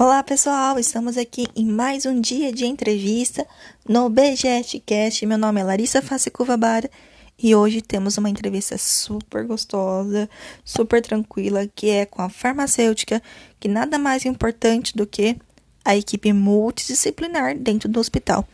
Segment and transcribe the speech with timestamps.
[0.00, 3.44] Olá pessoal, estamos aqui em mais um dia de entrevista
[3.84, 5.26] no BGScast.
[5.26, 6.88] Meu nome é Larissa Facicuvabara
[7.36, 10.30] e hoje temos uma entrevista super gostosa,
[10.64, 13.20] super tranquila, que é com a farmacêutica,
[13.58, 15.36] que nada mais importante do que
[15.84, 18.46] a equipe multidisciplinar dentro do hospital.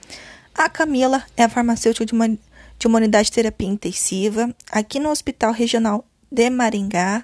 [0.54, 5.10] A Camila é a farmacêutica de uma, de uma unidade de terapia intensiva aqui no
[5.10, 7.22] Hospital Regional de Maringá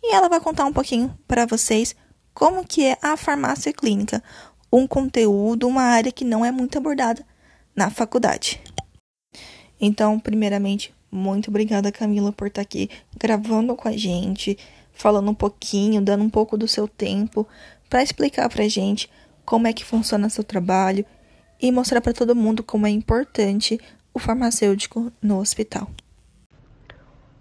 [0.00, 1.96] e ela vai contar um pouquinho para vocês
[2.36, 4.22] como que é a farmácia clínica,
[4.70, 7.24] um conteúdo, uma área que não é muito abordada
[7.74, 8.60] na faculdade.
[9.80, 14.58] Então, primeiramente, muito obrigada, Camila, por estar aqui gravando com a gente,
[14.92, 17.48] falando um pouquinho, dando um pouco do seu tempo
[17.88, 19.10] para explicar para a gente
[19.42, 21.06] como é que funciona seu trabalho
[21.58, 23.80] e mostrar para todo mundo como é importante
[24.12, 25.88] o farmacêutico no hospital.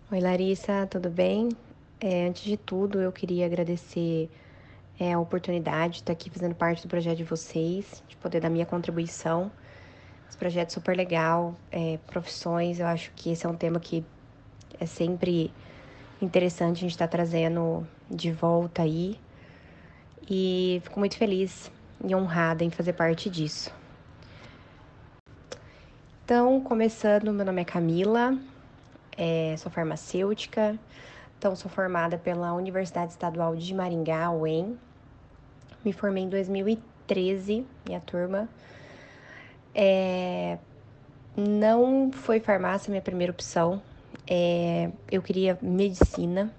[0.10, 1.50] Oi, Larissa, tudo bem?
[2.00, 4.30] É, antes de tudo, eu queria agradecer
[5.00, 8.50] é, a oportunidade de estar aqui fazendo parte do projeto de vocês, de poder dar
[8.50, 9.52] minha contribuição.
[10.28, 14.04] Esse projeto é super legal, é, profissões, eu acho que esse é um tema que
[14.80, 15.54] é sempre
[16.22, 19.20] interessante a gente estar tá trazendo de volta aí.
[20.30, 21.72] E fico muito feliz
[22.04, 23.72] e honrada em fazer parte disso.
[26.24, 28.36] Então, começando, meu nome é Camila,
[29.16, 30.76] é, sou farmacêutica,
[31.38, 34.76] então sou formada pela Universidade Estadual de Maringá, UEM,
[35.86, 38.50] me formei em 2013, minha turma.
[39.74, 40.58] É,
[41.38, 43.82] não foi farmácia minha primeira opção.
[44.28, 46.52] É, eu queria medicina.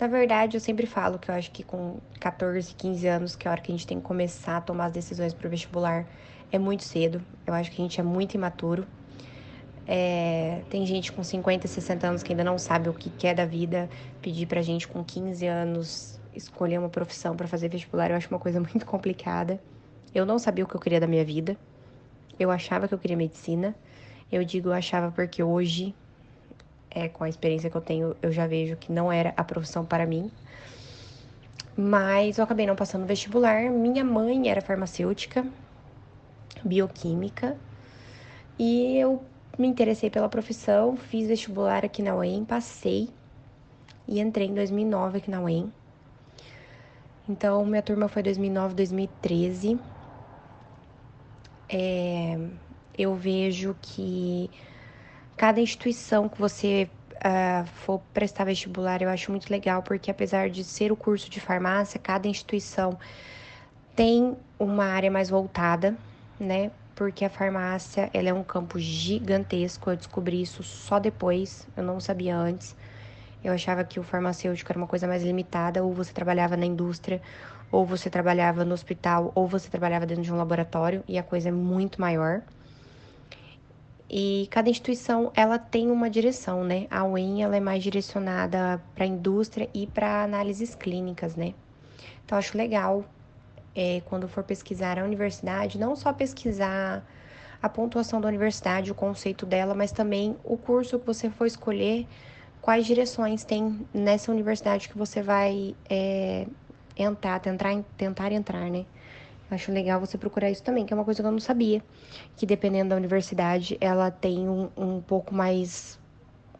[0.00, 3.50] Na verdade, eu sempre falo que eu acho que com 14, 15 anos, que é
[3.50, 6.06] a hora que a gente tem que começar a tomar as decisões para o vestibular,
[6.50, 7.22] é muito cedo.
[7.46, 8.86] Eu acho que a gente é muito imaturo.
[9.86, 13.44] É, tem gente com 50, 60 anos que ainda não sabe o que quer da
[13.44, 18.28] vida, pedir pra gente com 15 anos escolher uma profissão para fazer vestibular, eu acho
[18.28, 19.60] uma coisa muito complicada.
[20.14, 21.56] Eu não sabia o que eu queria da minha vida.
[22.38, 23.74] Eu achava que eu queria medicina.
[24.30, 25.94] Eu digo eu achava porque hoje,
[26.90, 29.84] é, com a experiência que eu tenho, eu já vejo que não era a profissão
[29.84, 30.30] para mim.
[31.76, 33.70] Mas eu acabei não passando no vestibular.
[33.70, 35.46] Minha mãe era farmacêutica,
[36.64, 37.56] bioquímica,
[38.58, 39.22] e eu
[39.58, 43.08] me interessei pela profissão, fiz vestibular aqui na UEM, passei
[44.06, 45.72] e entrei em 2009 aqui na UEM.
[47.32, 49.80] Então, minha turma foi 2009, 2013.
[51.66, 52.36] É,
[52.96, 54.50] eu vejo que
[55.34, 56.90] cada instituição que você
[57.24, 61.40] uh, for prestar vestibular, eu acho muito legal, porque apesar de ser o curso de
[61.40, 62.98] farmácia, cada instituição
[63.96, 65.96] tem uma área mais voltada,
[66.38, 66.70] né?
[66.94, 71.98] Porque a farmácia, ela é um campo gigantesco, eu descobri isso só depois, eu não
[71.98, 72.76] sabia antes.
[73.42, 77.20] Eu achava que o farmacêutico era uma coisa mais limitada, ou você trabalhava na indústria,
[77.70, 81.48] ou você trabalhava no hospital, ou você trabalhava dentro de um laboratório, e a coisa
[81.48, 82.42] é muito maior.
[84.08, 86.86] E cada instituição, ela tem uma direção, né?
[86.90, 91.54] A UEM, ela é mais direcionada para a indústria e para análises clínicas, né?
[92.24, 93.06] Então, acho legal,
[93.74, 97.02] é, quando for pesquisar a universidade, não só pesquisar
[97.62, 102.06] a pontuação da universidade, o conceito dela, mas também o curso que você for escolher,
[102.62, 106.46] quais direções tem nessa universidade que você vai é,
[106.96, 108.86] entrar, tentar, tentar entrar, né?
[109.50, 111.82] Acho legal você procurar isso também, que é uma coisa que eu não sabia.
[112.36, 115.98] Que dependendo da universidade, ela tem um, um pouco mais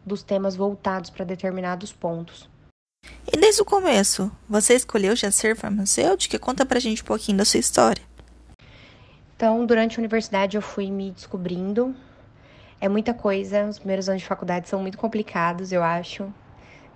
[0.05, 2.47] dos temas voltados para determinados pontos.
[3.31, 6.37] E desde o começo, você escolheu já ser farmacêutica?
[6.37, 8.03] Conta pra gente um pouquinho da sua história.
[9.35, 11.95] Então, durante a universidade eu fui me descobrindo
[12.83, 13.65] é muita coisa.
[13.65, 16.29] Os primeiros anos de faculdade são muito complicados, eu acho.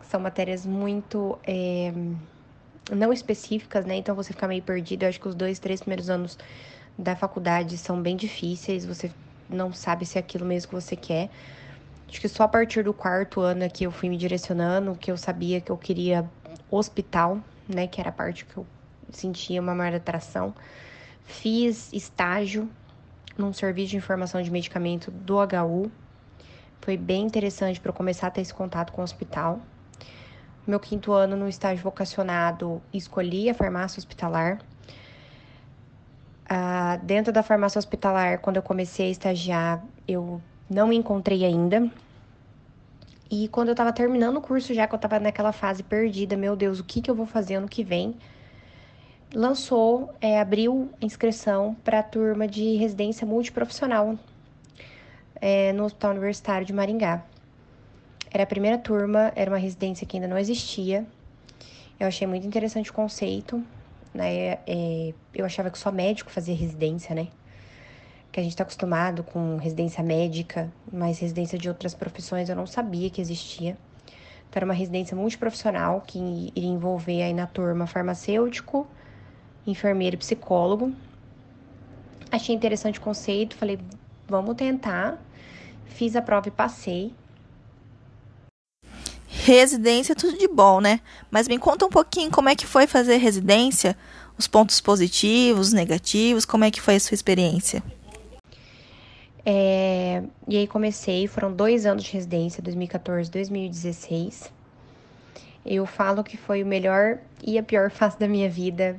[0.02, 1.94] São matérias muito é,
[2.92, 3.96] não específicas, né?
[3.96, 5.04] Então você fica meio perdido.
[5.04, 6.38] Eu acho que os dois, três primeiros anos
[6.98, 8.86] da faculdade são bem difíceis.
[8.86, 9.10] Você
[9.50, 11.30] não sabe se é aquilo mesmo que você quer.
[12.10, 15.10] Acho que só a partir do quarto ano é que eu fui me direcionando, que
[15.10, 16.30] eu sabia que eu queria
[16.70, 17.88] hospital, né?
[17.88, 18.68] Que era a parte que eu
[19.10, 20.54] sentia uma maior atração.
[21.24, 22.70] Fiz estágio
[23.38, 25.92] num serviço de informação de medicamento do HU.
[26.82, 29.62] Foi bem interessante para eu começar a ter esse contato com o hospital.
[30.66, 34.60] Meu quinto ano no estágio vocacionado, escolhi a farmácia hospitalar.
[36.50, 41.90] Ah, dentro da farmácia hospitalar, quando eu comecei a estagiar, eu não me encontrei ainda.
[43.30, 46.56] E quando eu estava terminando o curso, já que eu estava naquela fase perdida, meu
[46.56, 48.16] Deus, o que, que eu vou fazer ano que vem?
[49.34, 54.18] Lançou, é, abriu inscrição para a turma de residência multiprofissional
[55.42, 57.24] é, no Hospital Universitário de Maringá.
[58.32, 61.06] Era a primeira turma, era uma residência que ainda não existia.
[62.00, 63.64] Eu achei muito interessante o conceito.
[64.14, 64.60] né?
[64.68, 67.28] É, eu achava que só médico fazia residência, né?
[68.32, 72.68] Que a gente tá acostumado com residência médica, mas residência de outras profissões eu não
[72.68, 73.78] sabia que existia.
[74.50, 76.20] Então, era uma residência multiprofissional que
[76.56, 78.88] iria envolver aí na turma farmacêutico,
[79.72, 80.94] enfermeiro e psicólogo.
[82.32, 83.80] Achei interessante o conceito, falei,
[84.28, 85.22] vamos tentar.
[85.86, 87.14] Fiz a prova e passei.
[89.28, 91.00] Residência é tudo de bom, né?
[91.32, 93.96] Mas me conta um pouquinho como é que foi fazer residência,
[94.38, 97.82] os pontos positivos, negativos, como é que foi a sua experiência?
[99.46, 104.52] É, e aí comecei, foram dois anos de residência, 2014, 2016.
[105.66, 108.98] Eu falo que foi o melhor e a pior fase da minha vida.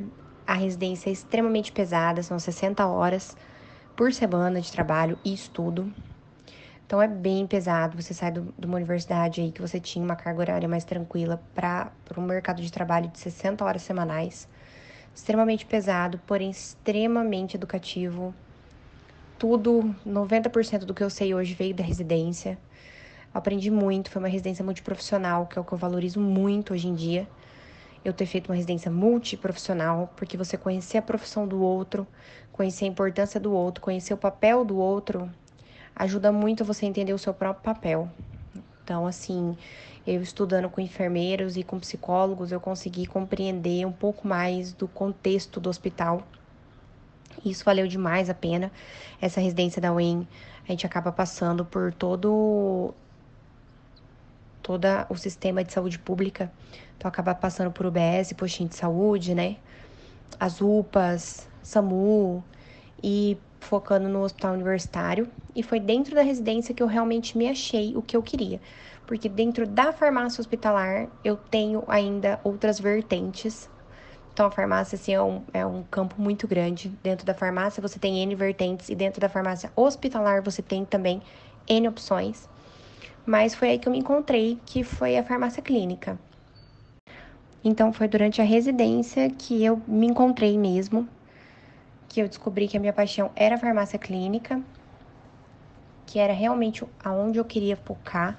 [0.49, 3.37] A residência é extremamente pesada, são 60 horas
[3.95, 5.93] por semana de trabalho e estudo.
[6.87, 8.01] Então é bem pesado.
[8.01, 11.39] Você sai do, de uma universidade aí que você tinha uma carga horária mais tranquila
[11.55, 14.49] para um mercado de trabalho de 60 horas semanais.
[15.15, 18.35] Extremamente pesado, porém extremamente educativo.
[19.39, 22.57] Tudo, 90% do que eu sei hoje veio da residência.
[23.35, 26.95] Aprendi muito, foi uma residência multiprofissional, que é o que eu valorizo muito hoje em
[26.95, 27.29] dia.
[28.09, 32.07] Eu ter feito uma residência multiprofissional, porque você conhecer a profissão do outro,
[32.51, 35.31] conhecer a importância do outro, conhecer o papel do outro,
[35.95, 38.11] ajuda muito você entender o seu próprio papel.
[38.83, 39.55] Então, assim,
[40.07, 45.61] eu estudando com enfermeiros e com psicólogos, eu consegui compreender um pouco mais do contexto
[45.61, 46.27] do hospital.
[47.45, 48.73] Isso valeu demais a pena.
[49.21, 50.27] Essa residência da UEM,
[50.67, 52.95] a gente acaba passando por todo
[54.63, 56.51] todo o sistema de saúde pública.
[56.99, 59.57] Então, acaba passando por UBS, postinho de saúde, né?
[60.39, 62.43] As UPAs, SAMU
[63.03, 65.29] e focando no hospital universitário.
[65.55, 68.61] E foi dentro da residência que eu realmente me achei o que eu queria.
[69.07, 73.71] Porque dentro da farmácia hospitalar eu tenho ainda outras vertentes.
[74.33, 76.89] Então, a farmácia assim, é, um, é um campo muito grande.
[77.03, 81.23] Dentro da farmácia você tem N vertentes, e dentro da farmácia hospitalar você tem também
[81.69, 82.49] N opções.
[83.27, 86.19] Mas foi aí que eu me encontrei, que foi a farmácia clínica.
[87.65, 91.09] Então, foi durante a residência que eu me encontrei mesmo
[92.09, 94.61] que eu descobri que a minha paixão era a farmácia clínica,
[96.07, 98.39] que era realmente aonde eu queria focar,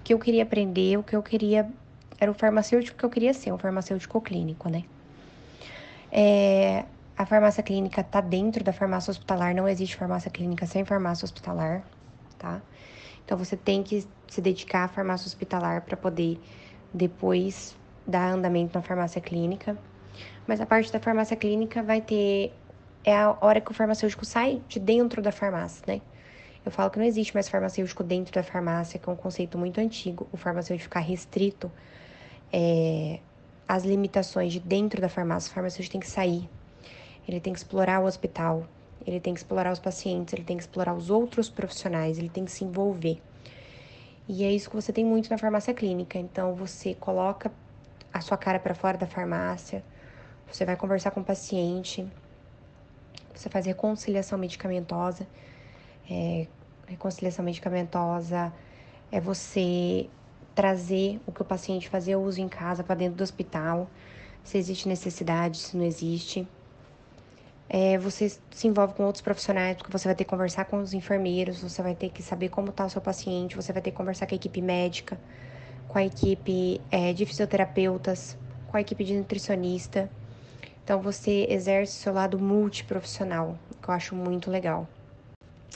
[0.00, 1.70] o que eu queria aprender, o que eu queria.
[2.18, 4.84] Era o farmacêutico que eu queria ser, um farmacêutico clínico, né?
[6.10, 6.84] É,
[7.16, 11.82] a farmácia clínica tá dentro da farmácia hospitalar, não existe farmácia clínica sem farmácia hospitalar,
[12.38, 12.60] tá?
[13.24, 16.40] Então você tem que se dedicar à farmácia hospitalar para poder
[16.92, 17.76] depois
[18.06, 19.76] dar andamento na farmácia clínica.
[20.46, 22.52] Mas a parte da farmácia clínica vai ter
[23.04, 26.00] é a hora que o farmacêutico sai de dentro da farmácia, né?
[26.64, 29.80] Eu falo que não existe mais farmacêutico dentro da farmácia, que é um conceito muito
[29.80, 30.28] antigo.
[30.30, 31.72] O farmacêutico ficar restrito
[32.52, 33.18] é,
[33.66, 35.50] às limitações de dentro da farmácia.
[35.50, 36.48] O farmacêutico tem que sair.
[37.26, 38.66] Ele tem que explorar o hospital.
[39.06, 40.34] Ele tem que explorar os pacientes.
[40.34, 42.18] Ele tem que explorar os outros profissionais.
[42.18, 43.22] Ele tem que se envolver.
[44.28, 46.18] E é isso que você tem muito na farmácia clínica.
[46.18, 47.50] Então, você coloca
[48.12, 49.84] a sua cara para fora da farmácia.
[50.50, 52.08] Você vai conversar com o paciente
[53.40, 55.26] você faz reconciliação medicamentosa.
[56.10, 56.46] É,
[56.86, 58.52] reconciliação medicamentosa
[59.10, 60.08] é você
[60.54, 63.88] trazer o que o paciente fazia uso em casa para dentro do hospital,
[64.42, 66.46] se existe necessidade, se não existe.
[67.68, 70.92] É, você se envolve com outros profissionais, porque você vai ter que conversar com os
[70.92, 73.96] enfermeiros, você vai ter que saber como está o seu paciente, você vai ter que
[73.96, 75.18] conversar com a equipe médica,
[75.90, 80.08] com a equipe é, de fisioterapeutas, com a equipe de nutricionista.
[80.84, 84.88] Então você exerce o seu lado multiprofissional, que eu acho muito legal.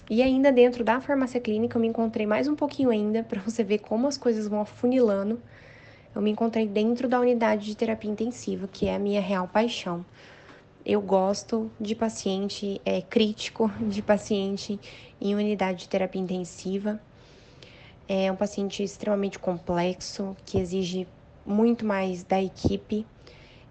[0.09, 3.65] E ainda dentro da farmácia clínica eu me encontrei mais um pouquinho ainda para você
[3.65, 5.43] ver como as coisas vão afunilando.
[6.15, 10.07] Eu me encontrei dentro da unidade de terapia intensiva, que é a minha real paixão.
[10.87, 14.79] Eu gosto de paciente é, crítico, de paciente
[15.21, 17.01] em unidade de terapia intensiva.
[18.09, 21.07] É um paciente extremamente complexo, que exige
[21.47, 23.07] muito mais da equipe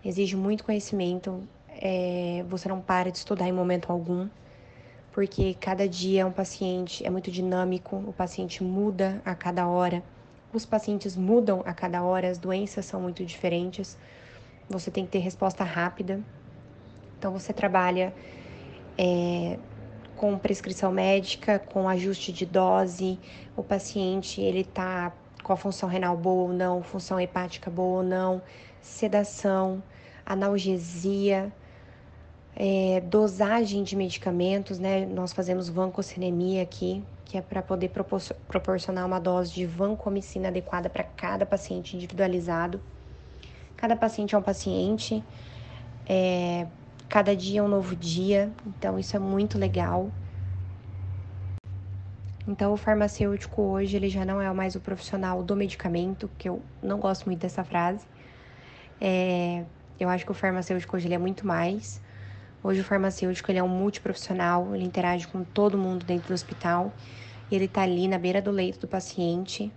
[0.04, 1.48] exige muito conhecimento.
[1.70, 4.28] É, você não para de estudar em momento algum,
[5.12, 10.04] porque cada dia é um paciente, é muito dinâmico, o paciente muda a cada hora,
[10.54, 13.98] os pacientes mudam a cada hora, as doenças são muito diferentes,
[14.70, 16.22] você tem que ter resposta rápida.
[17.18, 18.14] Então, você trabalha
[18.98, 19.58] é,
[20.24, 23.20] com prescrição médica, com ajuste de dose,
[23.58, 25.12] o paciente ele tá
[25.44, 28.42] com a função renal boa ou não, função hepática boa ou não,
[28.80, 29.84] sedação,
[30.26, 31.52] analgesia,
[32.56, 35.06] é, dosagem de medicamentos, né?
[35.06, 37.92] Nós fazemos vancocinemia aqui, que é para poder
[38.48, 42.80] proporcionar uma dose de vancomicina adequada para cada paciente individualizado.
[43.76, 45.22] Cada paciente é um paciente.
[46.08, 46.66] É,
[47.10, 50.12] cada dia é um novo dia, então isso é muito legal.
[52.48, 56.62] Então, o farmacêutico hoje ele já não é mais o profissional do medicamento, que eu
[56.82, 58.06] não gosto muito dessa frase.
[59.00, 59.64] É,
[60.00, 62.02] eu acho que o farmacêutico hoje ele é muito mais.
[62.62, 66.94] Hoje o farmacêutico ele é um multiprofissional, ele interage com todo mundo dentro do hospital.
[67.50, 69.72] E ele está ali na beira do leito do paciente,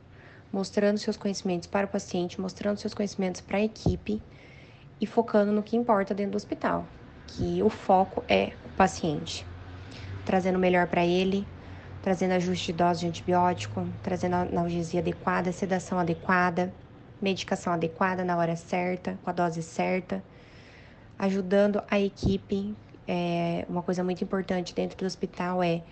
[0.52, 4.23] mostrando seus conhecimentos para o paciente, mostrando seus conhecimentos para a equipe
[5.00, 6.87] e focando no que importa dentro do hospital,
[7.26, 9.47] que o foco é o paciente,
[10.25, 11.47] trazendo o melhor para ele,
[12.02, 16.73] trazendo ajuste de dose de antibiótico, trazendo analgesia adequada, sedação adequada,
[17.21, 20.23] medicação adequada na hora certa, com a dose certa,
[21.18, 22.75] ajudando a equipe.
[23.09, 25.83] É, uma coisa muito importante dentro do hospital é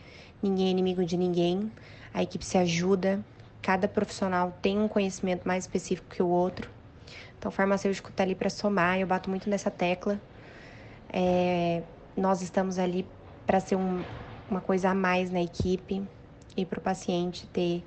[0.42, 1.70] ninguém é inimigo de ninguém,
[2.12, 3.24] a equipe se ajuda,
[3.62, 6.70] cada profissional tem um conhecimento mais específico que o outro.
[7.38, 10.20] Então, o farmacêutico está ali para somar, eu bato muito nessa tecla.
[11.16, 11.84] É,
[12.16, 13.06] nós estamos ali
[13.46, 14.02] para ser um,
[14.50, 16.02] uma coisa a mais na equipe
[16.56, 17.84] e para o paciente ter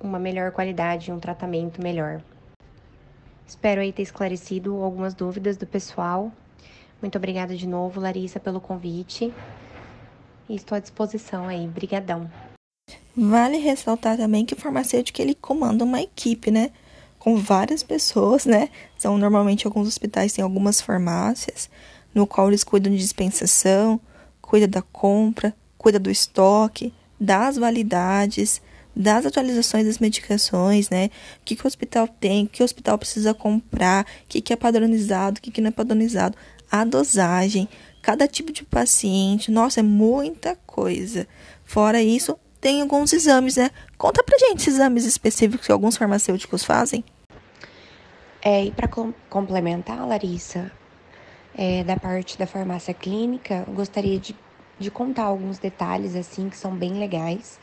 [0.00, 2.22] uma melhor qualidade, um tratamento melhor.
[3.46, 6.32] Espero aí ter esclarecido algumas dúvidas do pessoal.
[7.02, 9.32] Muito obrigada de novo, Larissa, pelo convite.
[10.48, 11.66] E estou à disposição aí.
[11.66, 12.30] Brigadão.
[13.14, 16.70] Vale ressaltar também que o farmacêutico ele comanda uma equipe, né?
[17.18, 18.70] Com várias pessoas, né?
[18.96, 21.68] São normalmente alguns hospitais têm algumas farmácias,
[22.14, 24.00] no qual eles cuidam de dispensação,
[24.40, 28.60] cuida da compra, cuida do estoque, das validades,
[28.94, 31.10] das atualizações das medicações, né?
[31.40, 34.52] O que, que o hospital tem, o que o hospital precisa comprar, o que, que
[34.52, 36.36] é padronizado, o que, que não é padronizado,
[36.70, 37.68] a dosagem,
[38.02, 39.50] cada tipo de paciente.
[39.52, 41.28] Nossa, é muita coisa.
[41.64, 43.70] Fora isso, tem alguns exames, né?
[43.96, 47.04] Conta pra gente esses exames específicos que alguns farmacêuticos fazem.
[48.42, 50.70] É, e para com complementar, Larissa,
[51.58, 54.34] é, da parte da farmácia clínica, gostaria de,
[54.78, 57.58] de contar alguns detalhes assim que são bem legais.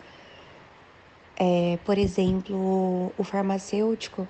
[1.37, 4.27] É, por exemplo, o farmacêutico,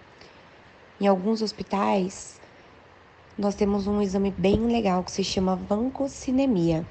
[1.02, 2.40] em alguns hospitais,
[3.36, 6.86] nós temos um exame bem legal que se chama vancocinemia.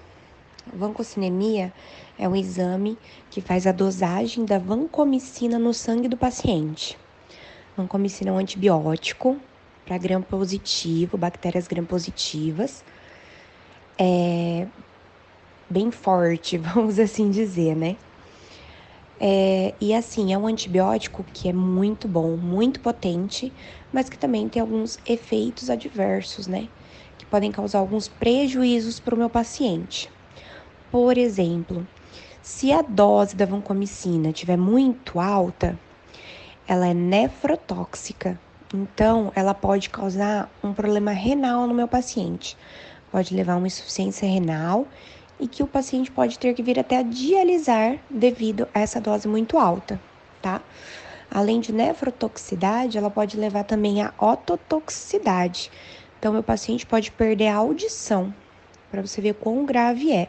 [0.72, 1.72] Vancocinemia
[2.18, 2.98] é um exame
[3.30, 6.98] que faz a dosagem da vancomicina no sangue do paciente.
[7.76, 9.38] Vancomicina é um antibiótico
[9.84, 12.84] para gram positivo, bactérias gram positivas.
[13.98, 14.66] É
[15.68, 17.96] bem forte, vamos assim dizer, né?
[19.20, 23.52] É, e assim, é um antibiótico que é muito bom, muito potente,
[23.92, 26.68] mas que também tem alguns efeitos adversos, né?
[27.18, 30.10] Que podem causar alguns prejuízos para o meu paciente.
[30.90, 31.86] Por exemplo,
[32.42, 35.78] se a dose da vancomicina estiver muito alta,
[36.66, 38.38] ela é nefrotóxica.
[38.76, 42.56] Então, ela pode causar um problema renal no meu paciente.
[43.08, 44.88] Pode levar a uma insuficiência renal
[45.38, 49.28] e que o paciente pode ter que vir até a dialisar devido a essa dose
[49.28, 50.00] muito alta,
[50.42, 50.60] tá?
[51.30, 55.70] Além de nefrotoxicidade, ela pode levar também a ototoxicidade.
[56.18, 58.34] Então, meu paciente pode perder a audição,
[58.90, 60.26] para você ver quão grave é.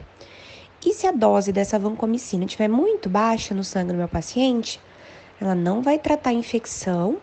[0.86, 4.80] E se a dose dessa vancomicina estiver muito baixa no sangue do meu paciente,
[5.42, 7.18] ela não vai tratar a infecção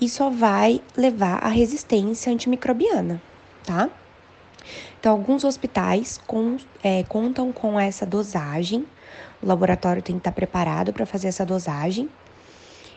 [0.00, 3.20] e só vai levar à resistência antimicrobiana,
[3.64, 3.90] tá?
[4.98, 8.86] Então, alguns hospitais com, é, contam com essa dosagem,
[9.42, 12.08] o laboratório tem que estar preparado para fazer essa dosagem,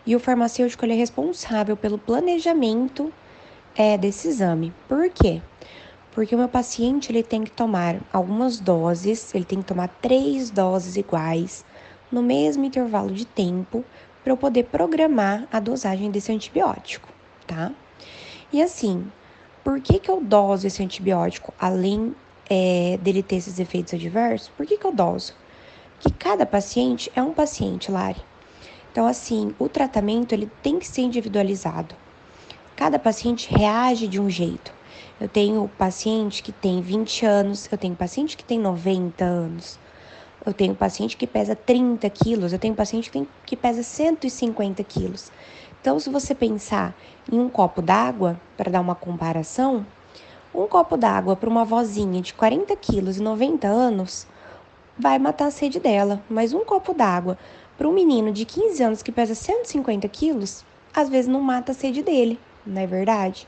[0.05, 3.11] e o farmacêutico é responsável pelo planejamento
[3.75, 4.73] é, desse exame.
[4.87, 5.41] Por quê?
[6.11, 10.51] Porque o meu paciente ele tem que tomar algumas doses, ele tem que tomar três
[10.51, 11.65] doses iguais
[12.11, 13.83] no mesmo intervalo de tempo
[14.23, 17.09] para eu poder programar a dosagem desse antibiótico,
[17.45, 17.71] tá?
[18.51, 19.05] E assim,
[19.63, 22.15] por que, que eu doso esse antibiótico além
[22.49, 24.49] é, dele ter esses efeitos adversos?
[24.49, 25.33] Por que, que eu doso?
[25.99, 28.21] Porque cada paciente é um paciente, Lari.
[28.91, 31.95] Então, assim, o tratamento ele tem que ser individualizado.
[32.75, 34.71] Cada paciente reage de um jeito.
[35.19, 39.79] Eu tenho paciente que tem 20 anos, eu tenho paciente que tem 90 anos,
[40.45, 44.83] eu tenho paciente que pesa 30 quilos, eu tenho paciente que, tem, que pesa 150
[44.83, 45.31] quilos.
[45.81, 46.95] Então, se você pensar
[47.31, 49.85] em um copo d'água, para dar uma comparação,
[50.53, 54.27] um copo d'água para uma vozinha de 40 quilos e 90 anos
[54.97, 57.37] vai matar a sede dela, mas um copo d'água
[57.77, 61.75] para um menino de 15 anos que pesa 150 quilos, às vezes não mata a
[61.75, 63.47] sede dele, não é verdade?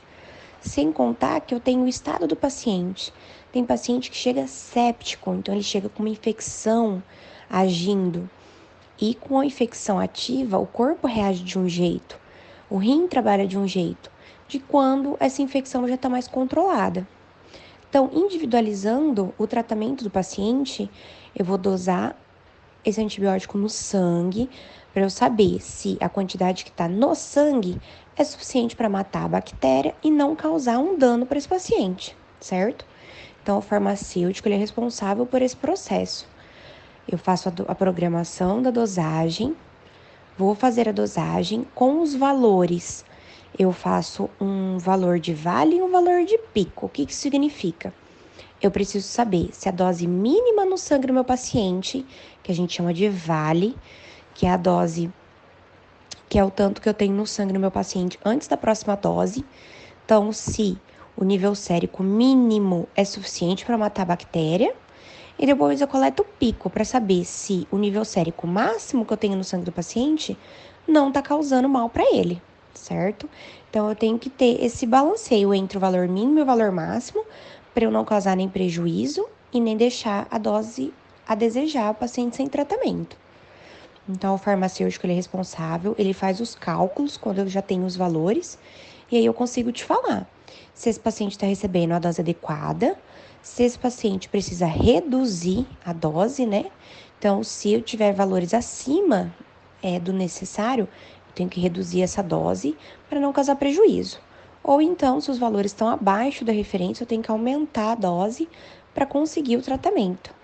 [0.60, 3.12] Sem contar que eu tenho o estado do paciente.
[3.56, 7.02] Tem paciente que chega séptico, então ele chega com uma infecção
[7.48, 8.28] agindo.
[9.00, 12.20] E com a infecção ativa, o corpo reage de um jeito,
[12.68, 14.10] o rim trabalha de um jeito,
[14.46, 17.08] de quando essa infecção já está mais controlada.
[17.88, 20.90] Então, individualizando o tratamento do paciente,
[21.34, 22.14] eu vou dosar
[22.84, 24.50] esse antibiótico no sangue
[24.92, 27.80] para eu saber se a quantidade que está no sangue
[28.18, 32.84] é suficiente para matar a bactéria e não causar um dano para esse paciente, certo?
[33.46, 36.26] Então, o farmacêutico é responsável por esse processo.
[37.06, 39.54] Eu faço a, a programação da dosagem,
[40.36, 43.04] vou fazer a dosagem com os valores.
[43.56, 46.86] Eu faço um valor de vale e um valor de pico.
[46.86, 47.94] O que isso significa?
[48.60, 52.04] Eu preciso saber se a dose mínima no sangue do meu paciente,
[52.42, 53.76] que a gente chama de vale,
[54.34, 55.08] que é a dose
[56.28, 58.96] que é o tanto que eu tenho no sangue do meu paciente antes da próxima
[58.96, 59.44] dose.
[60.04, 60.76] Então, se
[61.16, 64.74] o nível sérico mínimo é suficiente para matar a bactéria.
[65.38, 69.16] E depois eu coleto o pico para saber se o nível sérico máximo que eu
[69.16, 70.36] tenho no sangue do paciente
[70.86, 72.40] não está causando mal para ele,
[72.74, 73.28] certo?
[73.68, 77.24] Então eu tenho que ter esse balanceio entre o valor mínimo e o valor máximo
[77.74, 80.92] para eu não causar nem prejuízo e nem deixar a dose
[81.26, 83.16] a desejar o paciente sem tratamento.
[84.08, 87.96] Então o farmacêutico ele é responsável, ele faz os cálculos quando eu já tenho os
[87.96, 88.58] valores
[89.10, 90.26] e aí eu consigo te falar
[90.76, 92.98] se esse paciente está recebendo a dose adequada,
[93.42, 96.66] se esse paciente precisa reduzir a dose, né?
[97.18, 99.34] Então, se eu tiver valores acima
[99.82, 100.86] é, do necessário,
[101.28, 102.76] eu tenho que reduzir essa dose
[103.08, 104.20] para não causar prejuízo.
[104.62, 108.46] Ou então, se os valores estão abaixo da referência, eu tenho que aumentar a dose
[108.92, 110.34] para conseguir o tratamento.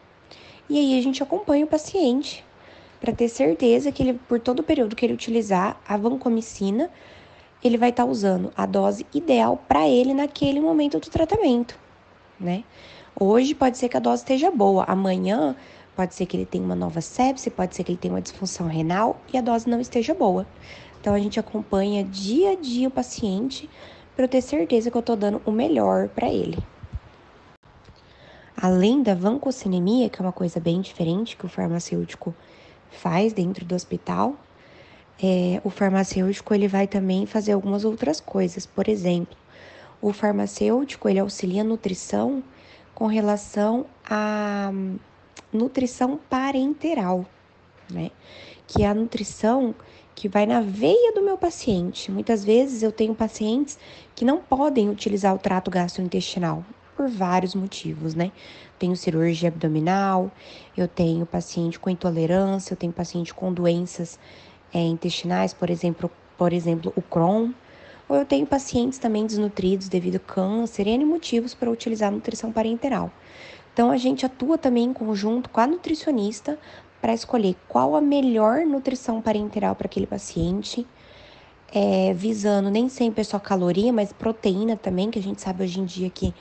[0.66, 2.42] E aí a gente acompanha o paciente
[2.98, 6.90] para ter certeza que ele, por todo o período que ele utilizar a vancomicina,
[7.62, 11.78] ele vai estar tá usando a dose ideal para ele naquele momento do tratamento,
[12.38, 12.64] né?
[13.19, 15.54] Hoje pode ser que a dose esteja boa, amanhã
[15.95, 18.66] pode ser que ele tenha uma nova sepse, pode ser que ele tenha uma disfunção
[18.66, 20.47] renal e a dose não esteja boa.
[21.00, 23.69] Então a gente acompanha dia a dia o paciente
[24.15, 26.58] para eu ter certeza que eu estou dando o melhor para ele.
[28.56, 32.34] Além da vancocinemia, que é uma coisa bem diferente que o farmacêutico
[32.91, 34.36] faz dentro do hospital,
[35.23, 38.67] é, o farmacêutico ele vai também fazer algumas outras coisas.
[38.67, 39.37] Por exemplo,
[40.00, 42.43] o farmacêutico ele auxilia a nutrição
[42.93, 44.73] com relação à
[45.52, 47.25] nutrição parenteral,
[47.89, 48.11] né?
[48.67, 49.75] Que é a nutrição
[50.15, 52.11] que vai na veia do meu paciente.
[52.11, 53.78] Muitas vezes eu tenho pacientes
[54.17, 56.65] que não podem utilizar o trato gastrointestinal
[56.97, 58.32] por vários motivos, né?
[58.76, 60.32] Tenho cirurgia abdominal,
[60.76, 64.19] eu tenho paciente com intolerância, eu tenho paciente com doenças
[64.73, 67.52] é, intestinais, por exemplo, por exemplo, o Crohn,
[68.08, 73.11] ou eu tenho pacientes também desnutridos devido a câncer, N motivos para utilizar nutrição parenteral.
[73.73, 76.58] Então, a gente atua também em conjunto com a nutricionista
[77.00, 80.87] para escolher qual a melhor nutrição parenteral para aquele paciente,
[81.75, 85.85] é, visando nem sempre só caloria, mas proteína também, que a gente sabe hoje em
[85.85, 86.35] dia que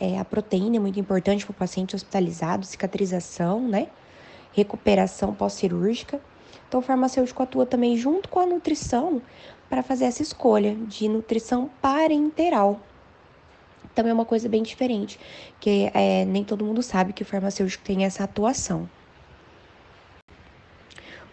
[0.00, 3.88] é, a proteína é muito importante para o paciente hospitalizado, cicatrização, né?
[4.52, 6.18] Recuperação pós-cirúrgica.
[6.68, 9.20] Então, o farmacêutico atua também junto com a nutrição
[9.68, 12.80] para fazer essa escolha de nutrição parenteral.
[13.92, 15.18] Então, é uma coisa bem diferente,
[15.58, 18.88] que é, nem todo mundo sabe que o farmacêutico tem essa atuação.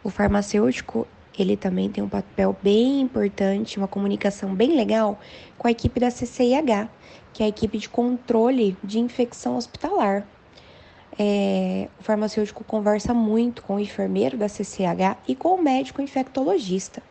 [0.04, 5.20] O farmacêutico, ele também tem um papel bem importante, uma comunicação bem legal
[5.58, 6.90] com a equipe da CCIH,
[7.34, 10.26] que é a equipe de controle de infecção hospitalar
[11.20, 17.02] é, o farmacêutico conversa muito com o enfermeiro da CCH e com o médico infectologista,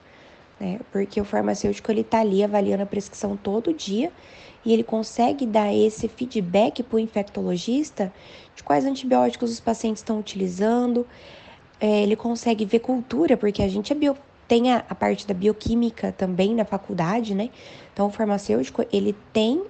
[0.60, 0.78] né?
[0.92, 4.12] Porque o farmacêutico ele está ali avaliando a prescrição todo dia
[4.64, 8.12] e ele consegue dar esse feedback para o infectologista
[8.54, 11.06] de quais antibióticos os pacientes estão utilizando.
[11.80, 14.16] É, ele consegue ver cultura, porque a gente é bio,
[14.48, 17.50] tem a, a parte da bioquímica também na faculdade, né?
[17.92, 19.62] Então, o farmacêutico ele tem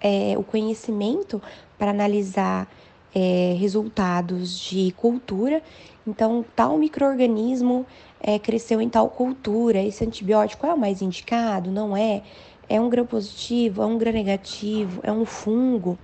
[0.00, 1.42] é, o conhecimento
[1.78, 2.68] para analisar
[3.14, 5.62] é, resultados de cultura.
[6.06, 7.86] Então, tal microorganismo
[8.20, 11.70] é, cresceu em tal cultura, esse antibiótico é o mais indicado?
[11.70, 12.22] Não é?
[12.68, 13.82] É um gram positivo?
[13.82, 15.00] É um gram negativo?
[15.02, 15.98] É um fungo?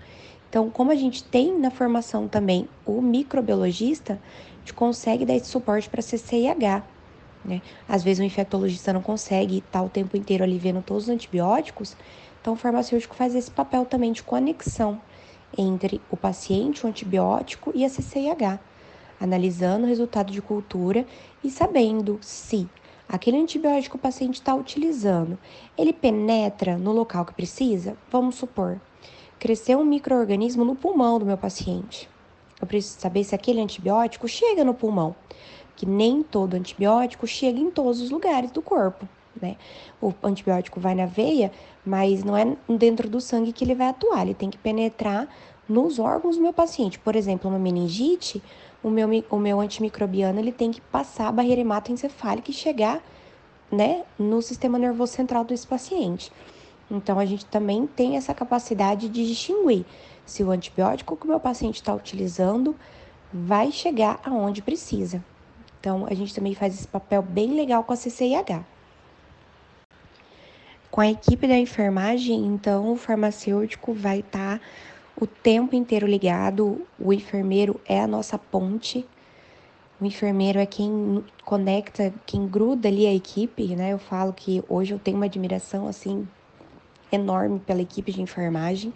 [0.48, 5.46] Então, como a gente tem na formação também o microbiologista, a gente consegue dar esse
[5.46, 6.82] suporte para CCIH.
[7.44, 7.62] Né?
[7.88, 11.96] Às vezes o infectologista não consegue estar o tempo inteiro ali vendo todos os antibióticos,
[12.40, 15.00] então o farmacêutico faz esse papel também de conexão
[15.56, 18.60] entre o paciente, o antibiótico e a CCIH,
[19.20, 21.06] analisando o resultado de cultura
[21.42, 22.68] e sabendo se
[23.08, 25.38] aquele antibiótico que o paciente está utilizando,
[25.76, 27.96] ele penetra no local que precisa?
[28.10, 28.80] Vamos supor,
[29.38, 32.08] cresceu um microorganismo no pulmão do meu paciente.
[32.60, 35.14] Eu preciso saber se aquele antibiótico chega no pulmão,
[35.76, 39.08] que nem todo antibiótico chega em todos os lugares do corpo.
[39.40, 39.56] Né?
[40.00, 41.52] O antibiótico vai na veia,
[41.84, 45.28] mas não é dentro do sangue que ele vai atuar, ele tem que penetrar
[45.68, 46.98] nos órgãos do meu paciente.
[46.98, 48.42] Por exemplo, uma meningite,
[48.82, 53.02] o meu, o meu antimicrobiano ele tem que passar a barreira hematoencefálica e chegar
[53.70, 56.32] né, no sistema nervoso central desse paciente.
[56.90, 59.84] Então, a gente também tem essa capacidade de distinguir
[60.24, 62.74] se o antibiótico que o meu paciente está utilizando
[63.32, 65.22] vai chegar aonde precisa.
[65.80, 68.64] Então, a gente também faz esse papel bem legal com a CCIH.
[70.90, 74.64] Com a equipe da enfermagem, então, o farmacêutico vai estar tá
[75.20, 79.04] o tempo inteiro ligado, o enfermeiro é a nossa ponte.
[80.00, 83.92] O enfermeiro é quem conecta, quem gruda ali a equipe, né?
[83.92, 86.26] Eu falo que hoje eu tenho uma admiração assim
[87.10, 88.92] enorme pela equipe de enfermagem.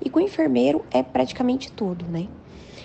[0.00, 2.26] E com o enfermeiro é praticamente tudo, né?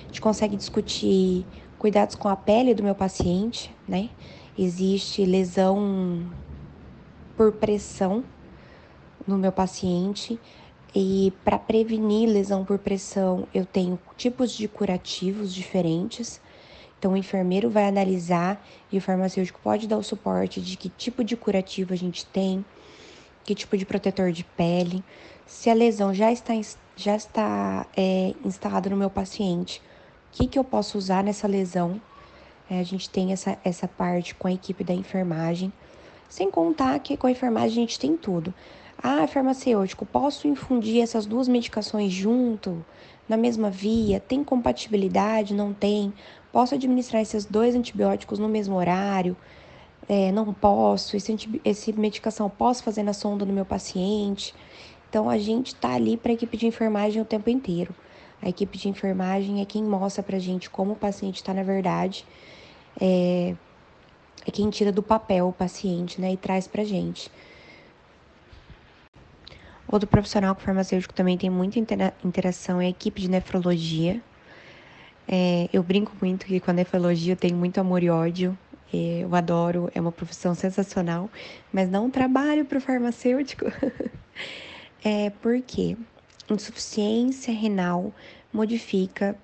[0.04, 1.46] A gente consegue discutir
[1.80, 4.10] cuidados com a pele do meu paciente, né?
[4.58, 6.30] Existe lesão
[7.40, 8.22] por pressão
[9.26, 10.38] no meu paciente.
[10.94, 16.42] E para prevenir lesão por pressão, eu tenho tipos de curativos diferentes.
[16.98, 21.24] Então, o enfermeiro vai analisar e o farmacêutico pode dar o suporte de que tipo
[21.24, 22.66] de curativo a gente tem,
[23.46, 25.02] que tipo de protetor de pele,
[25.48, 26.54] se a lesão já está,
[26.98, 29.82] já está é, instalada no meu paciente,
[30.28, 32.02] o que, que eu posso usar nessa lesão.
[32.70, 35.72] É, a gente tem essa, essa parte com a equipe da enfermagem.
[36.30, 38.54] Sem contar que com a enfermagem a gente tem tudo.
[39.02, 42.86] Ah, farmacêutico, posso infundir essas duas medicações junto,
[43.28, 44.20] na mesma via?
[44.20, 45.54] Tem compatibilidade?
[45.54, 46.14] Não tem?
[46.52, 49.36] Posso administrar esses dois antibióticos no mesmo horário?
[50.08, 51.16] É, não posso.
[51.18, 54.54] Esse, esse medicação posso fazer na sonda no meu paciente?
[55.10, 57.96] Então, a gente tá ali para a equipe de enfermagem o tempo inteiro.
[58.42, 62.26] A equipe de enfermagem é quem mostra pra gente como o paciente está na verdade.
[63.00, 63.56] É,
[64.46, 67.32] é quem tira do papel o paciente, né, e traz pra gente.
[69.92, 71.80] Outro profissional com farmacêutico também tem muita
[72.24, 74.22] interação é a equipe de nefrologia.
[75.28, 78.58] É, eu brinco muito que com a nefrologia eu tenho muito amor e ódio.
[78.94, 81.30] É, eu adoro, é uma profissão sensacional,
[81.74, 83.66] mas não trabalho para o farmacêutico.
[85.04, 85.98] é porque
[86.50, 88.14] insuficiência renal
[88.54, 89.36] modifica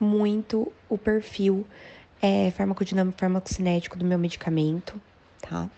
[0.00, 1.66] muito o perfil
[2.20, 5.00] é, farmacodinâmico farmacocinético do meu medicamento,
[5.40, 5.70] tá?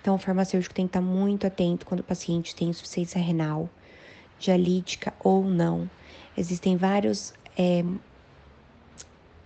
[0.00, 3.68] Então, o farmacêutico tem que estar muito atento quando o paciente tem insuficiência renal,
[4.38, 5.90] dialítica ou não.
[6.36, 7.84] Existem vários, é,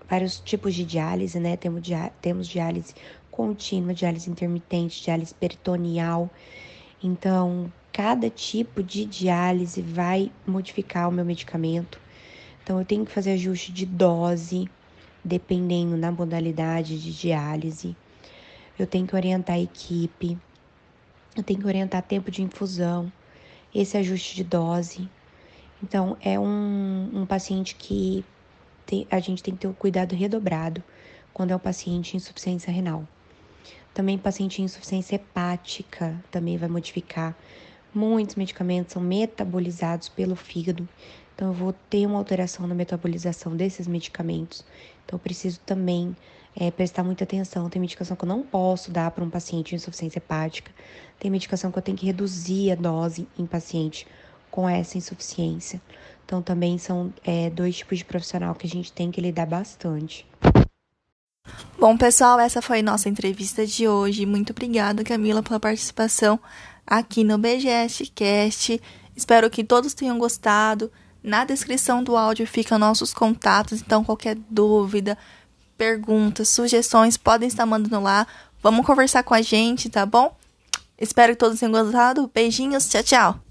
[0.08, 1.56] vários tipos de diálise, né?
[1.56, 1.82] Temos,
[2.20, 2.94] temos diálise
[3.32, 6.30] contínua, diálise intermitente, diálise peritoneal.
[7.02, 12.00] Então, cada tipo de diálise vai modificar o meu medicamento.
[12.62, 14.70] Então, eu tenho que fazer ajuste de dose,
[15.24, 17.96] dependendo na modalidade de diálise
[18.78, 20.36] eu tenho que orientar a equipe,
[21.36, 23.12] eu tenho que orientar tempo de infusão,
[23.74, 25.08] esse ajuste de dose.
[25.82, 28.24] Então, é um, um paciente que
[28.86, 30.82] tem, a gente tem que ter o um cuidado redobrado
[31.32, 33.06] quando é um paciente em insuficiência renal.
[33.92, 37.36] Também paciente em insuficiência hepática também vai modificar.
[37.94, 40.88] Muitos medicamentos são metabolizados pelo fígado,
[41.34, 44.64] então eu vou ter uma alteração na metabolização desses medicamentos.
[45.04, 46.16] Então eu preciso também
[46.56, 47.68] é, prestar muita atenção.
[47.68, 50.70] Tem medicação que eu não posso dar para um paciente com insuficiência hepática.
[51.18, 54.06] Tem medicação que eu tenho que reduzir a dose em paciente
[54.50, 55.80] com essa insuficiência.
[56.24, 60.26] Então, também são é, dois tipos de profissional que a gente tem que lidar bastante.
[61.78, 64.24] Bom, pessoal, essa foi nossa entrevista de hoje.
[64.24, 66.40] Muito obrigada, Camila, pela participação
[66.86, 68.80] aqui no BGS Cast.
[69.14, 70.90] Espero que todos tenham gostado.
[71.24, 75.16] Na descrição do áudio ficam nossos contatos, então qualquer dúvida,
[75.74, 78.26] perguntas, sugestões, podem estar mandando lá.
[78.62, 80.36] Vamos conversar com a gente, tá bom?
[80.98, 82.30] Espero que todos tenham gostado.
[82.34, 83.40] Beijinhos, tchau, tchau.